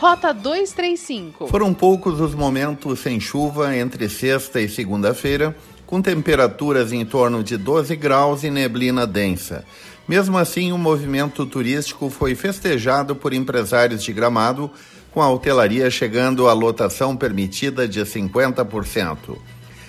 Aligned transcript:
Rota 0.00 0.32
235. 0.32 1.46
Foram 1.48 1.74
poucos 1.74 2.20
os 2.20 2.34
momentos 2.34 3.00
sem 3.00 3.20
chuva 3.20 3.76
entre 3.76 4.08
sexta 4.08 4.58
e 4.58 4.66
segunda-feira, 4.66 5.54
com 5.84 6.00
temperaturas 6.00 6.90
em 6.90 7.04
torno 7.04 7.44
de 7.44 7.58
12 7.58 7.94
graus 7.96 8.42
e 8.42 8.48
neblina 8.48 9.06
densa. 9.06 9.62
Mesmo 10.08 10.38
assim, 10.38 10.72
o 10.72 10.78
movimento 10.78 11.44
turístico 11.44 12.08
foi 12.08 12.34
festejado 12.34 13.14
por 13.14 13.34
empresários 13.34 14.02
de 14.02 14.10
gramado, 14.10 14.70
com 15.12 15.20
a 15.20 15.30
hotelaria 15.30 15.90
chegando 15.90 16.48
à 16.48 16.54
lotação 16.54 17.14
permitida 17.14 17.86
de 17.86 18.00
50%. 18.00 19.36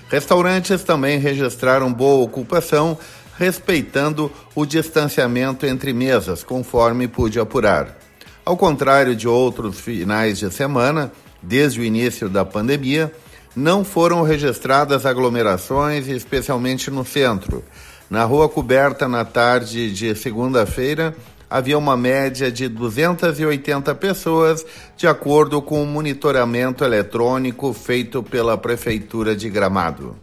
Restaurantes 0.10 0.84
também 0.84 1.20
registraram 1.20 1.94
boa 1.94 2.22
ocupação, 2.22 2.98
respeitando 3.38 4.30
o 4.54 4.66
distanciamento 4.66 5.66
entre 5.66 5.94
mesas, 5.94 6.44
conforme 6.44 7.08
pude 7.08 7.40
apurar. 7.40 8.11
Ao 8.52 8.58
contrário 8.58 9.16
de 9.16 9.30
outros 9.30 9.80
finais 9.80 10.38
de 10.38 10.52
semana, 10.52 11.10
desde 11.42 11.80
o 11.80 11.86
início 11.86 12.28
da 12.28 12.44
pandemia, 12.44 13.10
não 13.56 13.82
foram 13.82 14.24
registradas 14.24 15.06
aglomerações, 15.06 16.10
especialmente 16.10 16.92
no 16.92 17.06
centro. 17.06 17.64
Na 18.10 18.26
rua 18.26 18.50
coberta 18.50 19.08
na 19.08 19.24
tarde 19.24 19.90
de 19.94 20.14
segunda-feira, 20.16 21.16
havia 21.50 21.78
uma 21.78 21.96
média 21.96 22.52
de 22.52 22.68
280 22.68 23.96
pessoas, 23.96 24.66
de 24.98 25.08
acordo 25.08 25.62
com 25.62 25.82
o 25.82 25.88
monitoramento 25.88 26.84
eletrônico 26.84 27.72
feito 27.72 28.22
pela 28.22 28.58
Prefeitura 28.58 29.34
de 29.34 29.50
Gramado. 29.50 30.14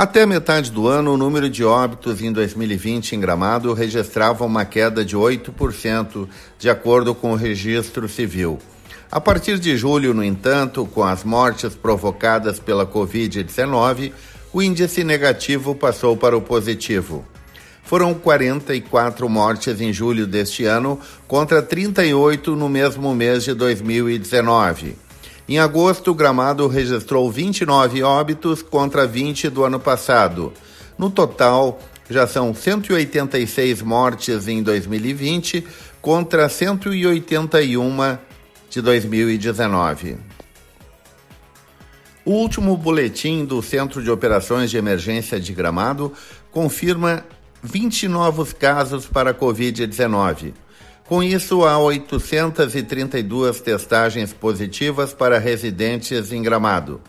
Até 0.00 0.24
metade 0.24 0.70
do 0.70 0.88
ano, 0.88 1.12
o 1.12 1.16
número 1.18 1.50
de 1.50 1.62
óbitos 1.62 2.22
em 2.22 2.32
2020 2.32 3.16
em 3.16 3.20
Gramado 3.20 3.74
registrava 3.74 4.46
uma 4.46 4.64
queda 4.64 5.04
de 5.04 5.14
8%, 5.14 6.26
de 6.58 6.70
acordo 6.70 7.14
com 7.14 7.32
o 7.32 7.36
registro 7.36 8.08
civil. 8.08 8.58
A 9.12 9.20
partir 9.20 9.58
de 9.58 9.76
julho, 9.76 10.14
no 10.14 10.24
entanto, 10.24 10.86
com 10.86 11.04
as 11.04 11.22
mortes 11.22 11.74
provocadas 11.74 12.58
pela 12.58 12.86
Covid-19, 12.86 14.10
o 14.54 14.62
índice 14.62 15.04
negativo 15.04 15.74
passou 15.74 16.16
para 16.16 16.34
o 16.34 16.40
positivo. 16.40 17.22
Foram 17.82 18.14
44 18.14 19.28
mortes 19.28 19.82
em 19.82 19.92
julho 19.92 20.26
deste 20.26 20.64
ano, 20.64 20.98
contra 21.28 21.60
38 21.60 22.56
no 22.56 22.70
mesmo 22.70 23.14
mês 23.14 23.44
de 23.44 23.52
2019. 23.52 25.09
Em 25.50 25.58
agosto, 25.58 26.14
Gramado 26.14 26.68
registrou 26.68 27.28
29 27.28 28.04
óbitos 28.04 28.62
contra 28.62 29.04
20 29.04 29.50
do 29.50 29.64
ano 29.64 29.80
passado. 29.80 30.52
No 30.96 31.10
total, 31.10 31.80
já 32.08 32.24
são 32.24 32.54
186 32.54 33.82
mortes 33.82 34.46
em 34.46 34.62
2020 34.62 35.66
contra 36.00 36.48
181 36.48 38.18
de 38.70 38.80
2019. 38.80 40.18
O 42.24 42.30
último 42.30 42.76
boletim 42.76 43.44
do 43.44 43.60
Centro 43.60 44.04
de 44.04 44.08
Operações 44.08 44.70
de 44.70 44.76
Emergência 44.76 45.40
de 45.40 45.52
Gramado 45.52 46.12
confirma 46.52 47.24
20 47.60 48.06
novos 48.06 48.52
casos 48.52 49.04
para 49.04 49.30
a 49.32 49.34
Covid-19. 49.34 50.52
Com 51.10 51.24
isso, 51.24 51.64
há 51.64 51.76
832 51.76 53.60
testagens 53.60 54.32
positivas 54.32 55.12
para 55.12 55.40
residentes 55.40 56.30
em 56.30 56.40
Gramado. 56.40 57.00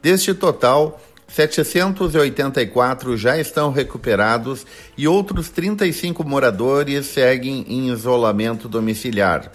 Deste 0.00 0.32
total, 0.32 1.00
784 1.26 3.16
já 3.16 3.36
estão 3.36 3.72
recuperados 3.72 4.64
e 4.96 5.08
outros 5.08 5.48
35 5.48 6.22
moradores 6.22 7.06
seguem 7.06 7.64
em 7.66 7.90
isolamento 7.90 8.68
domiciliar. 8.68 9.50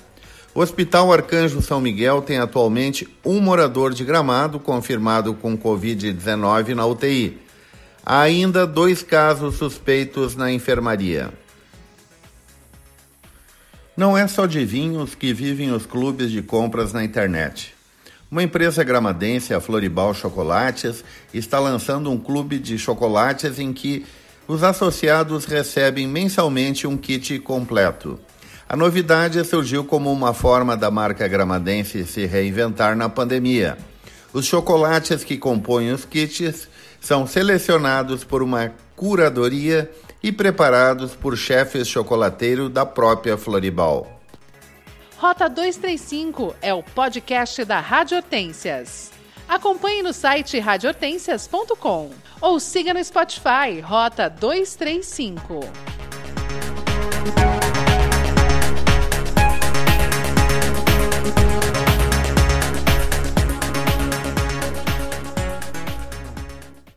O 0.54 0.60
Hospital 0.60 1.14
Arcanjo 1.14 1.62
São 1.62 1.80
Miguel 1.80 2.22
tem 2.22 2.40
atualmente 2.40 3.08
um 3.24 3.40
morador 3.40 3.94
de 3.94 4.04
Gramado 4.04 4.60
confirmado 4.60 5.34
com 5.34 5.58
Covid-19 5.58 6.76
na 6.76 6.86
UTI. 6.86 7.40
Há 8.06 8.20
ainda 8.20 8.68
dois 8.68 9.02
casos 9.02 9.56
suspeitos 9.56 10.36
na 10.36 10.52
enfermaria. 10.52 11.32
Não 13.96 14.18
é 14.18 14.28
só 14.28 14.48
de 14.48 14.66
vinhos 14.66 15.14
que 15.14 15.32
vivem 15.36 15.72
os 15.72 15.86
clubes 15.86 16.32
de 16.32 16.42
compras 16.42 16.92
na 16.92 17.04
internet. 17.04 17.76
Uma 18.30 18.42
empresa 18.42 18.84
gramadense, 18.84 19.54
a 19.54 19.62
Floribal 19.62 20.16
Chocolates, 20.16 21.04
está 21.32 21.60
lançando 21.60 22.10
um 22.10 22.18
clube 22.18 22.58
de 22.58 22.76
chocolates 22.80 23.60
em 23.60 23.72
que 23.72 24.04
os 24.48 24.64
associados 24.64 25.46
recebem 25.46 26.08
mensalmente 26.08 26.88
um 26.88 26.98
kit 26.98 27.38
completo. 27.38 28.20
A 28.68 28.76
novidade 28.76 29.44
surgiu 29.46 29.84
como 29.84 30.12
uma 30.12 30.34
forma 30.34 30.76
da 30.76 30.90
marca 30.90 31.28
gramadense 31.28 32.08
se 32.08 32.26
reinventar 32.26 32.96
na 32.96 33.08
pandemia. 33.08 33.78
Os 34.34 34.48
chocolates 34.48 35.24
que 35.24 35.38
compõem 35.38 35.92
os 35.92 36.04
kits 36.04 36.68
são 37.00 37.28
selecionados 37.28 38.24
por 38.24 38.42
uma 38.42 38.74
curadoria 38.96 39.92
e 40.24 40.32
preparados 40.32 41.14
por 41.14 41.38
chefes 41.38 41.88
chocolateiros 41.88 42.70
da 42.72 42.86
própria 42.86 43.38
Floribal. 43.38 44.22
Rota 45.18 45.50
235 45.50 46.56
é 46.62 46.74
o 46.74 46.82
podcast 46.82 47.64
da 47.66 47.80
Rádio 47.80 48.18
Hortências. 48.18 49.12
Acompanhe 49.48 50.02
no 50.02 50.14
site 50.14 50.58
radiohortências.com 50.60 52.12
ou 52.42 52.60
siga 52.60 52.94
no 52.94 53.04
Spotify 53.04 53.80
Rota 53.82 54.30
235. 54.30 55.60